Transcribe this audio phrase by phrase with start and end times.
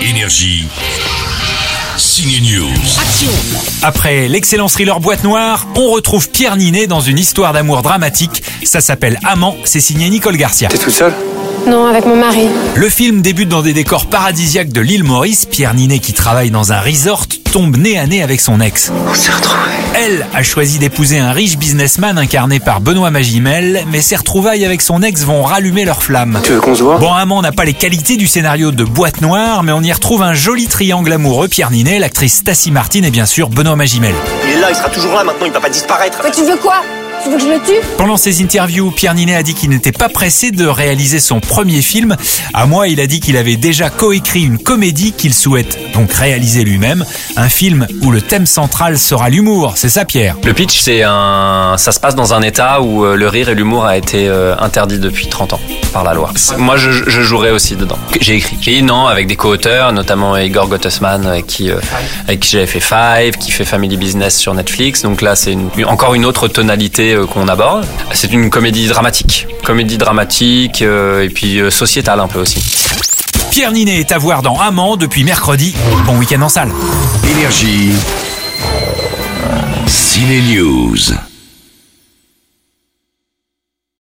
[0.00, 0.66] Énergie.
[1.96, 2.68] Signe News.
[3.82, 8.42] Après l'excellent thriller Boîte Noire, on retrouve Pierre Ninet dans une histoire d'amour dramatique.
[8.64, 10.68] Ça s'appelle Amant, c'est signé Nicole Garcia.
[10.68, 11.14] T'es toute seule?
[11.66, 12.48] Non, avec mon mari.
[12.76, 15.46] Le film débute dans des décors paradisiaques de l'île Maurice.
[15.46, 18.92] Pierre Ninet, qui travaille dans un resort, tombe nez à nez avec son ex.
[19.08, 19.56] On s'est retrouvés.
[19.94, 24.80] Elle a choisi d'épouser un riche businessman incarné par Benoît Magimel, mais ses retrouvailles avec
[24.80, 26.38] son ex vont rallumer leur flamme.
[26.44, 26.98] Tu veux qu'on se voit?
[26.98, 30.22] Bon, Amant n'a pas les qualités du scénario de Boîte Noire, mais on y retrouve
[30.22, 34.14] un joli triangle amoureux, Pierre Ninet, l'actrice Stacy Martin et bien sûr Benoît Magimel.
[34.44, 36.20] Il est là, il sera toujours là maintenant, il va pas disparaître.
[36.22, 36.82] Mais tu veux quoi?
[37.96, 41.82] Pendant ses interviews, Pierre Ninet a dit qu'il n'était pas pressé de réaliser son premier
[41.82, 42.16] film.
[42.54, 46.62] À moi, il a dit qu'il avait déjà coécrit une comédie qu'il souhaite donc réaliser
[46.64, 47.04] lui-même.
[47.36, 49.72] Un film où le thème central sera l'humour.
[49.76, 50.36] C'est ça, Pierre?
[50.44, 53.54] Le pitch, c'est un, ça se passe dans un état où euh, le rire et
[53.54, 55.60] l'humour a été euh, interdit depuis 30 ans
[55.92, 56.30] par la loi.
[56.58, 57.98] Moi, je, je jouerai aussi dedans.
[58.20, 58.58] J'ai écrit.
[58.66, 61.76] Et non, avec des co-auteurs, notamment Igor Gottesman, avec qui, euh,
[62.28, 65.02] avec qui j'avais fait Five, qui fait Family Business sur Netflix.
[65.02, 67.86] Donc là, c'est une- encore une autre tonalité euh, qu'on aborde.
[68.12, 69.46] C'est une comédie dramatique.
[69.64, 72.60] Comédie dramatique euh, et puis sociétale un peu aussi.
[73.50, 75.74] Pierre Ninet est à voir dans Amant depuis mercredi.
[76.04, 76.72] Bon week-end en salle.
[77.24, 77.92] Énergie.
[79.86, 80.96] Ciné News.